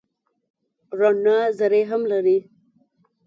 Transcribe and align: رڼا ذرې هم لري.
رڼا 0.99 1.39
ذرې 1.57 1.81
هم 1.89 2.01
لري. 2.11 2.37